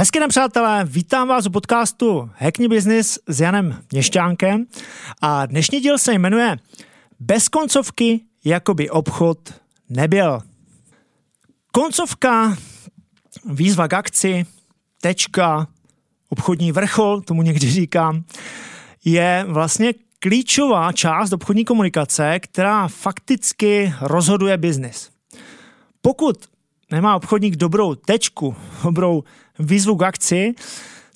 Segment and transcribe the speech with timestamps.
[0.00, 4.66] Hezky den, přátelé, vítám vás u podcastu Hackney Business s Janem Měšťánkem
[5.22, 6.56] a dnešní díl se jmenuje
[7.18, 9.38] Bez koncovky jako by obchod
[9.88, 10.40] nebyl.
[11.72, 12.56] Koncovka,
[13.44, 14.46] výzva k akci,
[15.00, 15.66] tečka,
[16.28, 18.24] obchodní vrchol, tomu někdy říkám,
[19.04, 25.10] je vlastně klíčová část obchodní komunikace, která fakticky rozhoduje biznis.
[26.02, 26.36] Pokud
[26.90, 29.24] nemá obchodník dobrou tečku, dobrou
[29.60, 30.54] výzvu k akci,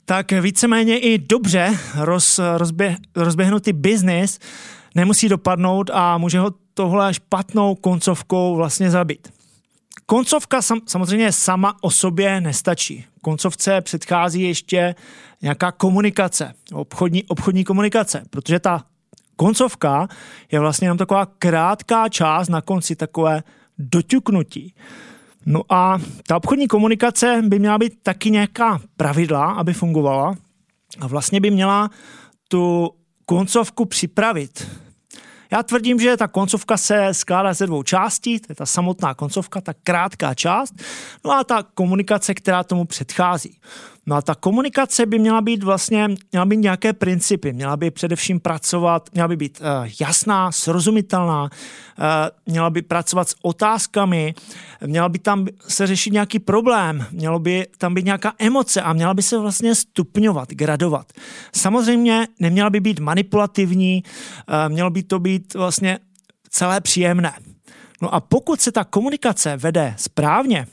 [0.04, 4.38] tak víceméně i dobře roz, rozběh, rozběhnutý biznis
[4.94, 9.32] nemusí dopadnout a může ho tohle špatnou koncovkou vlastně zabít.
[10.06, 13.04] Koncovka sam, samozřejmě sama o sobě nestačí.
[13.22, 14.94] Koncovce předchází ještě
[15.42, 18.84] nějaká komunikace, obchodní, obchodní komunikace, protože ta
[19.36, 20.08] koncovka
[20.52, 23.42] je vlastně jenom taková krátká část na konci takové
[23.78, 24.74] doťuknutí.
[25.47, 30.34] No a ta obchodní komunikace by měla být taky nějaká pravidla, aby fungovala
[31.00, 31.91] a vlastně by měla
[32.48, 32.91] tu
[33.27, 34.69] koncovku připravit.
[35.53, 39.61] Já tvrdím, že ta koncovka se skládá ze dvou částí, to je ta samotná koncovka,
[39.61, 40.75] ta krátká část,
[41.25, 43.59] no a ta komunikace, která tomu předchází.
[44.06, 48.41] No a ta komunikace by měla být vlastně, měla být nějaké principy, měla by především
[48.41, 51.48] pracovat, měla by být uh, jasná, srozumitelná, uh,
[52.47, 54.34] měla by pracovat s otázkami,
[54.86, 59.14] měla by tam se řešit nějaký problém, mělo by tam být nějaká emoce a měla
[59.14, 61.12] by se vlastně stupňovat, gradovat.
[61.52, 64.02] Samozřejmě neměla by být manipulativní,
[64.48, 65.98] uh, mělo by to být vlastně
[66.50, 67.32] celé příjemné.
[68.02, 70.66] No a pokud se ta komunikace vede správně,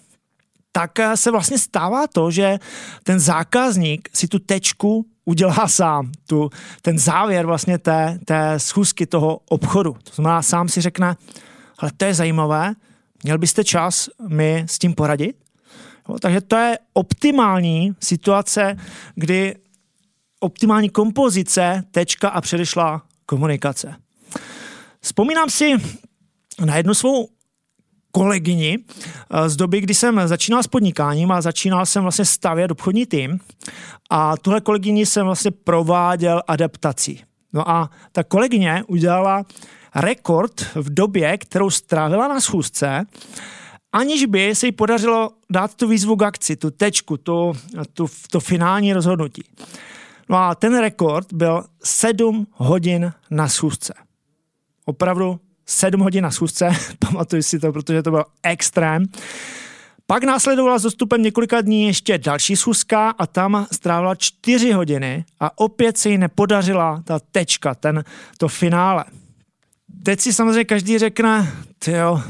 [0.72, 2.60] tak eh, se vlastně stává to, že
[3.04, 6.50] ten zákazník si tu tečku udělá sám, tu,
[6.82, 9.98] ten závěr vlastně té, té schůzky toho obchodu.
[10.04, 11.16] To znamená, sám si řekne,
[11.80, 12.74] ale to je zajímavé,
[13.24, 15.36] měl byste čas mi s tím poradit?
[16.10, 18.78] Jo, takže to je optimální situace,
[19.16, 19.56] kdy
[20.40, 23.96] optimální kompozice, tečka a předešla komunikace.
[25.02, 25.76] Vzpomínám si
[26.66, 27.30] na jednu svou
[28.12, 33.06] kolegyni eh, z doby, kdy jsem začínal s podnikáním a začínal jsem vlastně stavět obchodní
[33.06, 33.40] tým
[34.10, 37.24] a tuhle kolegyni jsem vlastně prováděl adaptací.
[37.54, 39.44] No a ta kolegyně udělala
[39.96, 43.06] rekord v době, kterou strávila na schůzce,
[43.92, 47.54] aniž by se jí podařilo dát tu výzvu k akci, tu tečku, tu,
[47.94, 49.44] tu, to finální rozhodnutí.
[50.30, 53.94] No a ten rekord byl 7 hodin na schůzce.
[54.86, 55.40] Opravdu
[55.72, 59.06] 7 hodin na schůzce, pamatuju si to, protože to byl extrém.
[60.08, 65.58] Pak následovala s dostupem několika dní ještě další schůzka a tam strávila 4 hodiny a
[65.60, 68.04] opět se jí nepodařila ta tečka, ten,
[68.38, 69.06] to finále.
[70.04, 71.54] Teď si samozřejmě každý řekne,
[71.88, 72.22] jo,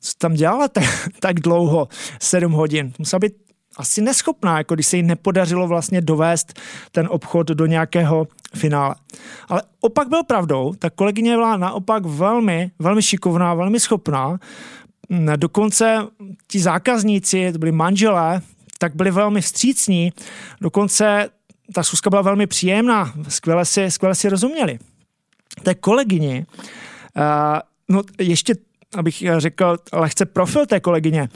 [0.00, 1.88] co tam dělala tak, tak dlouho,
[2.20, 2.92] 7 hodin.
[2.98, 3.32] Musela být
[3.76, 6.60] asi neschopná, jako když se jí nepodařilo vlastně dovést
[6.92, 8.94] ten obchod do nějakého finále.
[9.48, 14.38] Ale opak byl pravdou, ta kolegyně byla naopak velmi, velmi šikovná, velmi schopná.
[15.36, 15.98] Dokonce
[16.46, 18.40] ti zákazníci, to byli manželé,
[18.78, 20.12] tak byli velmi vstřícní,
[20.60, 21.28] dokonce
[21.74, 24.78] ta schůzka byla velmi příjemná, skvěle si, skvěle si rozuměli.
[25.62, 26.46] Té kolegyni,
[27.16, 27.22] uh,
[27.88, 28.54] no ještě,
[28.96, 31.28] abych řekl lehce profil té kolegyně,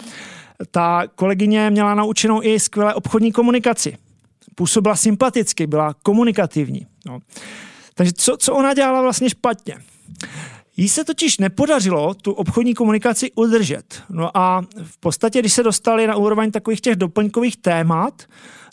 [0.71, 3.97] ta kolegyně měla naučenou i skvělé obchodní komunikaci.
[4.55, 6.87] Působila sympaticky, byla komunikativní.
[7.07, 7.19] No.
[7.95, 9.75] Takže co, co ona dělala vlastně špatně?
[10.77, 14.03] Jí se totiž nepodařilo tu obchodní komunikaci udržet.
[14.11, 18.23] No a v podstatě, když se dostali na úroveň takových těch doplňkových témat,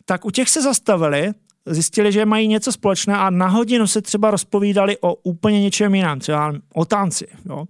[0.05, 1.31] tak u těch se zastavili,
[1.65, 6.19] zjistili, že mají něco společné a na hodinu se třeba rozpovídali o úplně něčem jiném,
[6.19, 7.27] třeba o tanci.
[7.45, 7.65] Jo.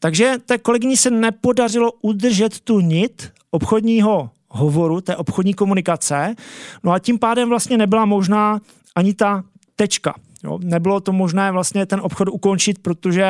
[0.00, 6.34] Takže té kolegyni se nepodařilo udržet tu nit obchodního hovoru, té obchodní komunikace,
[6.82, 8.60] no a tím pádem vlastně nebyla možná
[8.94, 9.44] ani ta
[9.76, 10.14] tečka.
[10.44, 13.24] Jo, nebylo to možné vlastně ten obchod ukončit, protože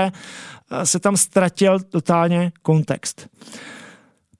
[0.73, 3.29] eh, se tam ztratil totálně kontext.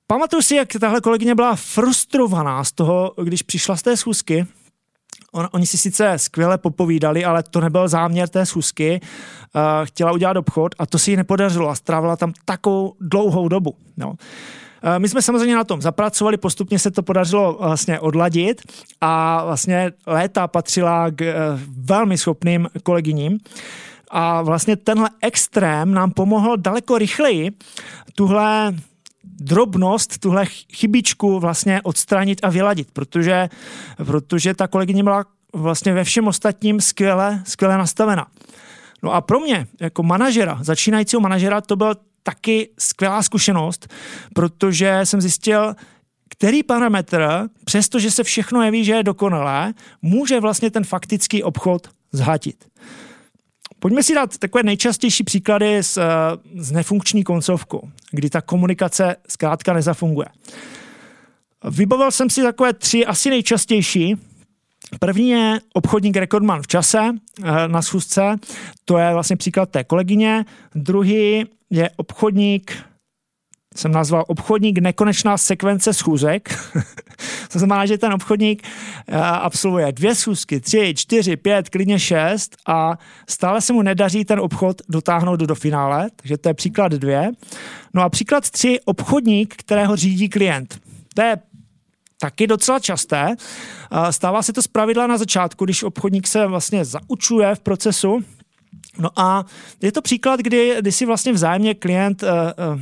[0.07, 4.47] Pamatuju si, jak tahle kolegyně byla frustrovaná z toho, když přišla z té schůzky,
[5.33, 9.01] On, oni si sice skvěle popovídali, ale to nebyl záměr té schůzky.
[9.55, 13.75] Uh, chtěla udělat obchod a to si ji nepodařilo a strávila tam takovou dlouhou dobu.
[13.97, 14.15] No.
[14.99, 18.63] My jsme samozřejmě na tom zapracovali, postupně se to podařilo vlastně odladit
[19.01, 21.35] a vlastně léta patřila k
[21.69, 23.39] velmi schopným kolegyním.
[24.11, 27.51] A vlastně tenhle extrém nám pomohl daleko rychleji
[28.15, 28.75] tuhle
[29.25, 33.49] drobnost, tuhle chybičku vlastně odstranit a vyladit, protože,
[33.97, 38.27] protože ta kolegyně byla vlastně ve všem ostatním skvěle, skvěle nastavena.
[39.03, 43.89] No a pro mě, jako manažera, začínajícího manažera, to byl taky skvělá zkušenost,
[44.35, 45.75] protože jsem zjistil,
[46.29, 52.65] který parametr, přestože se všechno jeví, že je dokonalé, může vlastně ten faktický obchod zhatit.
[53.81, 56.07] Pojďme si dát takové nejčastější příklady s, eh,
[56.55, 60.27] s nefunkční koncovkou, kdy ta komunikace zkrátka nezafunguje.
[61.71, 64.17] Vybavil jsem si takové tři asi nejčastější.
[64.99, 68.37] První je obchodník rekordman v čase eh, na schůzce,
[68.85, 70.45] to je vlastně příklad té kolegyně.
[70.75, 72.90] Druhý je obchodník
[73.77, 76.59] jsem nazval obchodník nekonečná sekvence schůzek.
[77.53, 78.63] to znamená, že ten obchodník
[79.09, 84.41] eh, absolvuje dvě schůzky, tři, čtyři, pět, klidně šest a stále se mu nedaří ten
[84.41, 87.31] obchod dotáhnout do finále, takže to je příklad dvě.
[87.95, 90.81] No a příklad tři, obchodník, kterého řídí klient.
[91.15, 91.37] To je
[92.21, 93.37] taky docela časté.
[94.11, 98.25] Stává se to zpravidla na začátku, když obchodník se vlastně zaučuje v procesu,
[98.99, 99.45] No a
[99.83, 102.81] je to příklad, kdy, kdy si vlastně vzájemně klient uh, uh,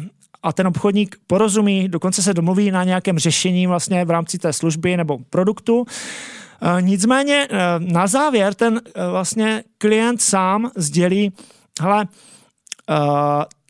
[0.48, 4.96] a ten obchodník porozumí, dokonce se domluví na nějakém řešení vlastně v rámci té služby
[4.96, 5.84] nebo produktu.
[5.86, 11.32] E, nicméně e, na závěr ten e, vlastně klient sám sdělí,
[11.80, 12.06] hele,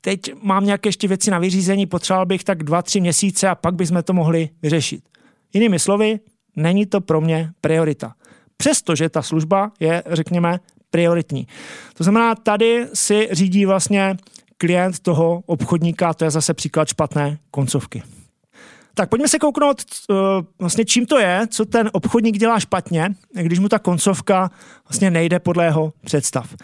[0.00, 3.74] teď mám nějaké ještě věci na vyřízení, potřeboval bych tak dva, tři měsíce a pak
[3.74, 5.02] bychom to mohli vyřešit.
[5.52, 6.20] Jinými slovy,
[6.56, 8.14] není to pro mě priorita.
[8.56, 10.60] Přestože ta služba je, řekněme,
[10.90, 11.46] prioritní.
[11.94, 14.16] To znamená, tady si řídí vlastně
[14.58, 18.02] klient toho obchodníka, to je zase příklad špatné koncovky.
[18.94, 20.16] Tak pojďme se kouknout, uh,
[20.58, 24.50] vlastně čím to je, co ten obchodník dělá špatně, když mu ta koncovka
[24.88, 26.54] vlastně nejde podle jeho představ.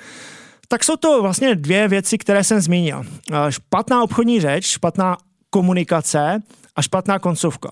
[0.68, 2.98] Tak jsou to vlastně dvě věci, které jsem zmínil.
[2.98, 5.16] Uh, špatná obchodní řeč, špatná
[5.50, 6.42] komunikace
[6.76, 7.70] a špatná koncovka.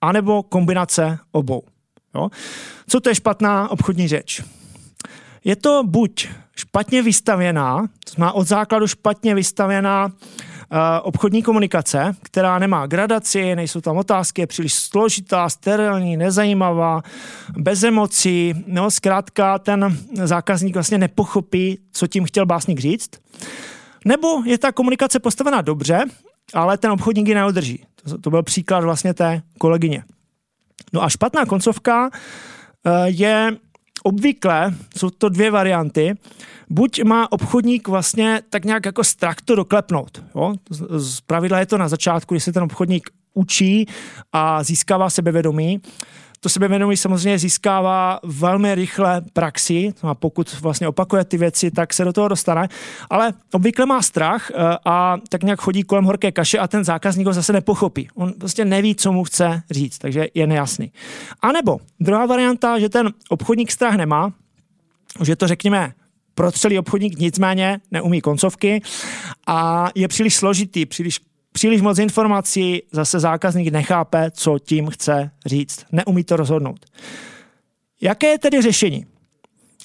[0.00, 1.62] A nebo kombinace obou.
[2.14, 2.28] Jo?
[2.88, 4.42] Co to je špatná obchodní řeč?
[5.44, 10.12] Je to buď špatně vystavěná, to znamená od základu špatně vystavěná uh,
[11.02, 17.02] obchodní komunikace, která nemá gradaci, nejsou tam otázky, je příliš složitá, sterilní, nezajímavá,
[17.58, 23.10] bez emocí, no zkrátka ten zákazník vlastně nepochopí, co tím chtěl básník říct.
[24.04, 26.04] Nebo je ta komunikace postavená dobře,
[26.54, 27.86] ale ten obchodník ji neudrží.
[28.08, 30.04] To, to byl příklad vlastně té kolegyně.
[30.92, 33.56] No a špatná koncovka uh, je
[34.06, 36.14] obvykle jsou to dvě varianty.
[36.70, 40.22] Buď má obchodník vlastně tak nějak jako strach to doklepnout.
[40.34, 40.54] Jo?
[40.98, 43.86] Z pravidla je to na začátku, když se ten obchodník učí
[44.32, 45.80] a získává sebevědomí.
[46.44, 52.04] To sebevědomí samozřejmě získává velmi rychle praxi a pokud vlastně opakuje ty věci, tak se
[52.04, 52.68] do toho dostane.
[53.10, 57.26] Ale obvykle má strach eh, a tak nějak chodí kolem horké kaše a ten zákazník
[57.26, 58.08] ho zase nepochopí.
[58.14, 60.92] On prostě neví, co mu chce říct, takže je nejasný.
[61.40, 64.32] A nebo druhá varianta, že ten obchodník strach nemá,
[65.22, 65.92] že to řekněme
[66.34, 68.82] protřelý obchodník nicméně neumí koncovky
[69.46, 71.20] a je příliš složitý, příliš
[71.54, 75.86] příliš moc informací, zase zákazník nechápe, co tím chce říct.
[75.92, 76.86] Neumí to rozhodnout.
[78.00, 79.06] Jaké je tedy řešení?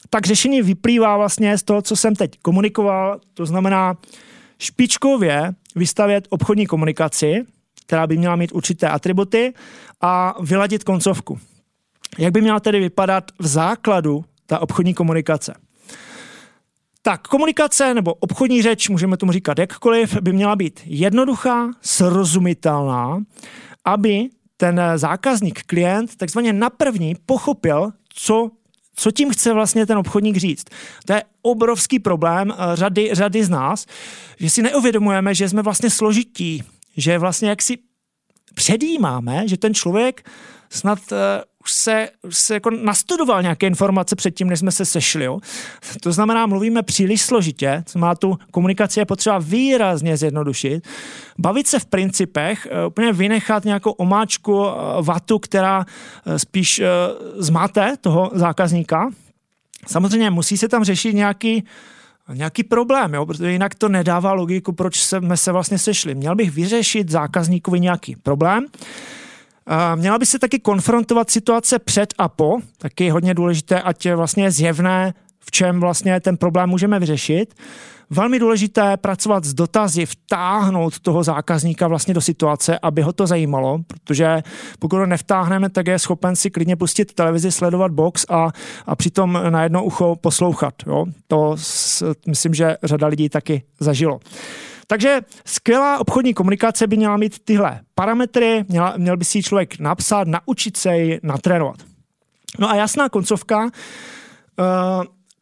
[0.09, 3.97] Tak řešení vyplývá vlastně z toho, co jsem teď komunikoval, to znamená
[4.59, 7.45] špičkově vystavět obchodní komunikaci,
[7.85, 9.53] která by měla mít určité atributy
[10.01, 11.39] a vyladit koncovku.
[12.17, 15.53] Jak by měla tedy vypadat v základu ta obchodní komunikace?
[17.01, 23.23] Tak komunikace nebo obchodní řeč, můžeme tomu říkat jakkoliv, by měla být jednoduchá, srozumitelná,
[23.85, 28.51] aby ten zákazník, klient, takzvaně na první pochopil, co
[28.99, 30.65] co tím chce vlastně ten obchodník říct.
[31.05, 33.85] To je obrovský problém eh, řady, řady z nás,
[34.39, 36.63] že si neuvědomujeme, že jsme vlastně složití,
[36.97, 37.77] že vlastně jak si
[38.53, 40.29] předjímáme, že ten člověk
[40.69, 41.17] snad uh,
[41.63, 45.23] už se, už se jako nastudoval nějaké informace předtím, než jsme se sešli.
[45.23, 45.39] Jo?
[46.01, 50.87] To znamená, mluvíme příliš složitě, co má tu komunikaci je potřeba výrazně zjednodušit,
[51.37, 56.81] bavit se v principech, uh, úplně vynechat nějakou omáčku uh, vatu, která uh, spíš
[57.37, 59.09] zmáte toho zákazníka.
[59.87, 61.63] Samozřejmě musí se tam řešit nějaký
[62.33, 63.25] nějaký problém, jo?
[63.25, 66.15] protože jinak to nedává logiku, proč jsme se vlastně sešli.
[66.15, 68.65] Měl bych vyřešit zákazníkovi nějaký problém,
[69.95, 74.15] Měla by se taky konfrontovat situace před a po, taky je hodně důležité, ať je
[74.15, 77.55] vlastně zjevné, v čem vlastně ten problém můžeme vyřešit.
[78.09, 83.79] Velmi důležité pracovat s dotazy, vtáhnout toho zákazníka vlastně do situace, aby ho to zajímalo,
[83.87, 84.43] protože
[84.79, 88.51] pokud ho nevtáhneme, tak je schopen si klidně pustit televizi, sledovat box a,
[88.85, 90.73] a přitom na jedno ucho poslouchat.
[90.87, 91.05] Jo?
[91.27, 94.19] To s, myslím, že řada lidí taky zažilo.
[94.91, 100.27] Takže skvělá obchodní komunikace by měla mít tyhle parametry, měla, měl by si člověk napsat,
[100.27, 101.75] naučit se ji natrénovat.
[102.59, 103.69] No a jasná koncovka uh,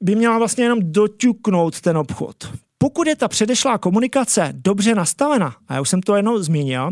[0.01, 2.35] by měla vlastně jenom doťuknout ten obchod.
[2.77, 6.91] Pokud je ta předešlá komunikace dobře nastavena, a já už jsem to jednou zmínil,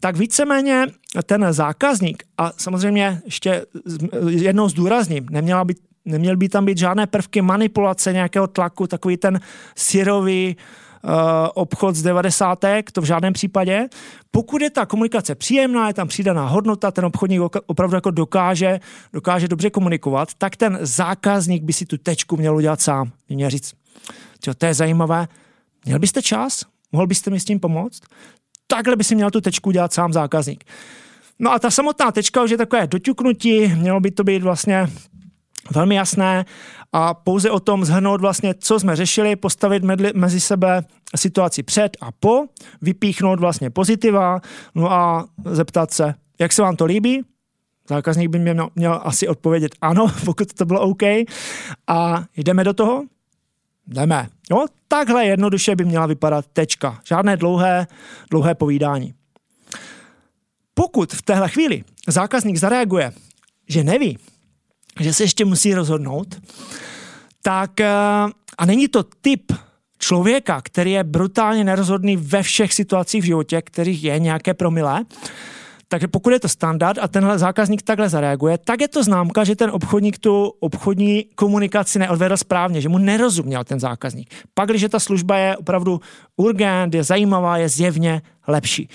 [0.00, 0.86] tak víceméně
[1.26, 3.66] ten zákazník, a samozřejmě ještě
[4.28, 9.40] jednou zdůrazním, neměla být Neměl by tam být žádné prvky manipulace, nějakého tlaku, takový ten
[9.76, 10.56] syrový
[11.04, 11.10] uh,
[11.54, 12.64] obchod z 90.
[12.92, 13.88] to v žádném případě.
[14.30, 18.80] Pokud je ta komunikace příjemná, je tam přidaná hodnota, ten obchodník opravdu jako dokáže,
[19.12, 23.10] dokáže dobře komunikovat, tak ten zákazník by si tu tečku měl udělat sám.
[23.28, 23.74] Měl říct,
[24.58, 25.28] to je zajímavé,
[25.84, 26.64] měl byste čas?
[26.92, 28.02] Mohl byste mi s tím pomoct?
[28.66, 30.64] Takhle by si měl tu tečku udělat sám zákazník.
[31.38, 34.88] No a ta samotná tečka už je takové doťuknutí, mělo by to být vlastně
[35.70, 36.44] velmi jasné
[36.92, 39.82] a pouze o tom zhrnout vlastně, co jsme řešili, postavit
[40.14, 40.82] mezi sebe
[41.16, 42.44] situaci před a po,
[42.82, 44.40] vypíchnout vlastně pozitiva,
[44.74, 47.22] no a zeptat se, jak se vám to líbí,
[47.88, 51.02] zákazník by mě měl, měl asi odpovědět ano, pokud to bylo OK.
[51.86, 53.04] A jdeme do toho?
[53.86, 54.28] Jdeme.
[54.50, 57.00] Jo, takhle jednoduše by měla vypadat tečka.
[57.04, 57.86] Žádné dlouhé,
[58.30, 59.14] dlouhé povídání.
[60.74, 63.12] Pokud v téhle chvíli zákazník zareaguje,
[63.68, 64.18] že neví,
[65.00, 66.40] že se ještě musí rozhodnout,
[67.42, 67.88] tak eh,
[68.58, 69.52] a není to typ
[69.98, 75.04] člověka, který je brutálně nerozhodný ve všech situacích v životě, kterých je nějaké promilé,
[75.92, 79.56] takže pokud je to standard a tenhle zákazník takhle zareaguje, tak je to známka, že
[79.56, 84.34] ten obchodník tu obchodní komunikaci neodvedl správně, že mu nerozuměl ten zákazník.
[84.54, 86.00] Pak, když ta služba je opravdu
[86.36, 88.88] urgent, je zajímavá, je zjevně lepší.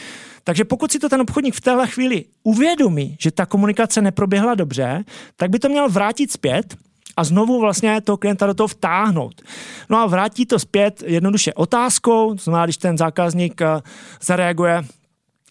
[0.43, 5.03] Takže pokud si to ten obchodník v téhle chvíli uvědomí, že ta komunikace neproběhla dobře,
[5.35, 6.75] tak by to měl vrátit zpět
[7.17, 9.41] a znovu vlastně toho klienta do toho vtáhnout.
[9.89, 13.81] No a vrátí to zpět jednoduše otázkou, to znamená, když ten zákazník eh,
[14.21, 14.83] zareaguje,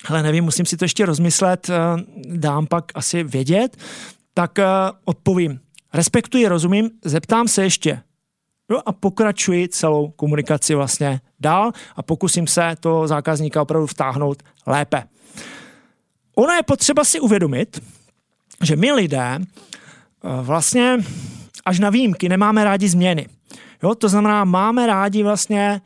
[0.09, 1.75] ale nevím, musím si to ještě rozmyslet, eh,
[2.37, 3.77] dám pak asi vědět,
[4.35, 4.65] tak eh,
[5.05, 5.61] odpovím.
[5.95, 8.03] Respektuji, rozumím, zeptám se ještě.
[8.71, 15.05] No a pokračuji celou komunikaci vlastně dál a pokusím se toho zákazníka opravdu vtáhnout lépe.
[16.35, 17.83] Ono je potřeba si uvědomit,
[18.63, 19.43] že my lidé eh,
[20.43, 20.99] vlastně
[21.65, 23.29] až na výjimky nemáme rádi změny.
[23.83, 25.81] Jo, to znamená, máme rádi vlastně,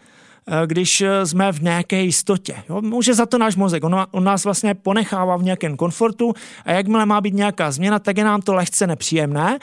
[0.66, 2.54] když jsme v nějaké jistotě.
[2.69, 3.85] Jo, může za to náš mozek.
[3.85, 8.16] On, on nás vlastně ponechává v nějakém komfortu a jakmile má být nějaká změna, tak
[8.16, 9.59] je nám to lehce nepříjemné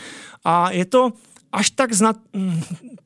[0.45, 1.11] a je to
[1.51, 2.15] až tak znat,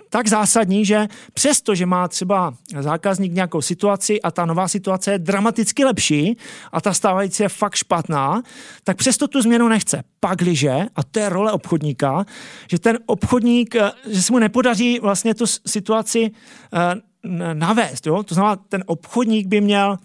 [0.09, 5.19] tak zásadní, že přesto, že má třeba zákazník nějakou situaci a ta nová situace je
[5.19, 6.37] dramaticky lepší
[6.71, 8.41] a ta stávající je fakt špatná,
[8.83, 10.03] tak přesto tu změnu nechce.
[10.19, 12.25] Pakliže, a to je role obchodníka,
[12.69, 16.31] že ten obchodník, eh, že se mu nepodaří vlastně tu situaci
[16.73, 17.10] eh,
[17.53, 18.07] navést.
[18.07, 18.23] Jo?
[18.23, 19.97] To znamená, ten obchodník by měl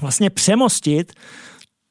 [0.00, 1.12] vlastně přemostit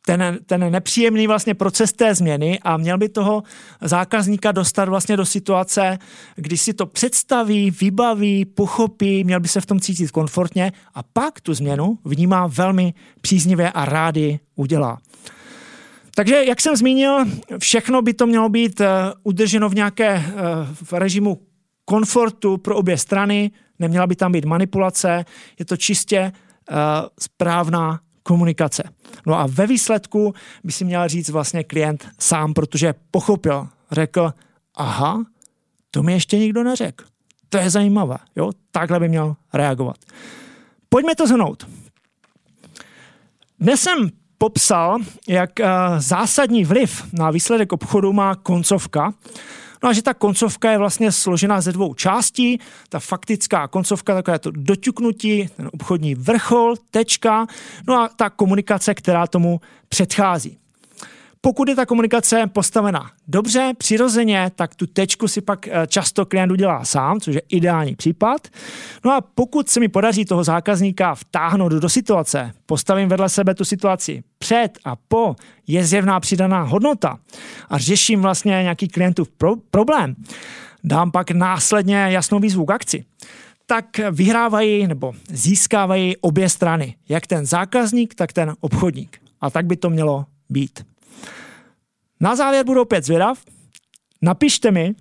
[0.06, 3.44] ten, ten nepříjemný vlastně proces té změny a měl by toho
[3.82, 5.98] zákazníka dostat vlastně do situace,
[6.36, 11.42] kdy si to představí, vybaví, pochopí, měl by se v tom cítit komfortně a pak
[11.42, 14.98] tu změnu vnímá velmi příznivě a rádi udělá.
[16.16, 17.26] Takže, jak jsem zmínil,
[17.58, 18.86] všechno by to mělo být uh,
[19.24, 20.24] udrženo v nějaké uh,
[20.84, 21.42] v režimu
[21.90, 25.26] komfortu pro obě strany, neměla by tam být manipulace,
[25.60, 26.78] je to čistě uh,
[27.20, 28.84] správná komunikace.
[29.26, 34.34] No a ve výsledku by si měl říct vlastně klient sám, protože pochopil, řekl,
[34.76, 35.26] aha,
[35.92, 37.06] to mi ještě nikdo neřekl.
[37.50, 39.98] To je zajímavé, jo, takhle by měl reagovat.
[40.90, 41.68] Pojďme to zhrnout.
[43.60, 45.68] Dnes jsem popsal, jak eh,
[45.98, 49.14] zásadní vliv na výsledek obchodu má koncovka,
[49.84, 52.60] No a že ta koncovka je vlastně složená ze dvou částí.
[52.90, 57.48] Ta faktická koncovka, takové to doťuknutí, ten obchodní vrchol, tečka,
[57.88, 60.58] no a ta komunikace, která tomu předchází.
[61.42, 66.52] Pokud je ta komunikace postavená dobře, přirozeně, tak tu tečku si pak eh, často klient
[66.52, 68.48] udělá sám, což je ideální případ.
[69.06, 73.66] No a pokud se mi podaří toho zákazníka vtáhnout do situace, postavím vedle sebe tu
[73.66, 75.36] situaci před a po,
[75.68, 77.20] je zjevná přidaná hodnota
[77.70, 80.16] a řeším vlastně nějaký klientův pro- problém,
[80.84, 83.06] dám pak následně jasnou výzvu k akci,
[83.66, 89.22] tak vyhrávají nebo získávají obě strany, jak ten zákazník, tak ten obchodník.
[89.42, 90.89] A tak by to mělo být.
[92.20, 93.40] Na závěr budu opět zvědav.
[94.22, 94.96] Napište mi,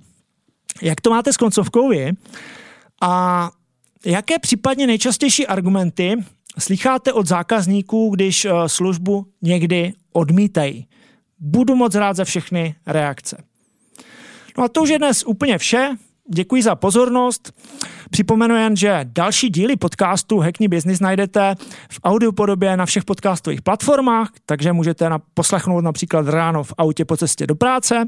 [0.83, 2.13] jak to máte s koncovkou vy
[3.03, 3.51] a
[4.05, 6.17] jaké případně nejčastější argumenty
[6.59, 10.87] slycháte od zákazníků, když eh, službu někdy odmítají.
[11.39, 13.45] Budu moc rád za všechny reakce.
[14.59, 15.97] No a to už je dnes úplně vše.
[16.29, 17.53] Děkuji za pozornost.
[18.11, 21.55] Připomenu jen, že další díly podcastu Hackney Business najdete
[21.91, 27.17] v audiopodobě na všech podcastových platformách, takže můžete na, poslechnout například ráno v autě po
[27.17, 28.05] cestě do práce.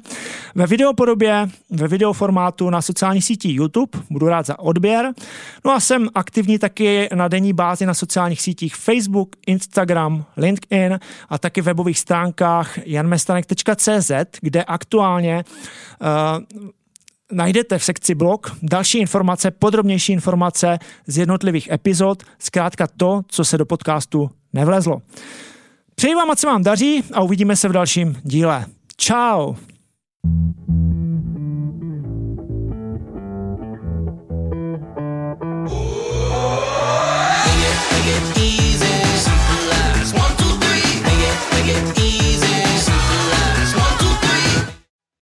[0.54, 5.12] Ve videopodobě, ve videoformátu na sociálních sítích YouTube, budu rád za odběr.
[5.64, 11.38] No a jsem aktivní taky na denní bázi na sociálních sítích Facebook, Instagram, LinkedIn a
[11.38, 14.10] taky webových stránkách janmestanek.cz,
[14.40, 15.44] kde aktuálně
[16.00, 16.70] uh,
[17.32, 23.58] najdete v sekci blog další informace, podrobnější informace z jednotlivých epizod, zkrátka to, co se
[23.58, 25.02] do podcastu nevlezlo.
[25.94, 28.66] Přeji vám, ať se vám daří a uvidíme se v dalším díle.
[28.96, 29.56] Ciao.